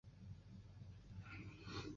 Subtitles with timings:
[1.21, 1.45] 马尼
[1.77, 1.83] 昂。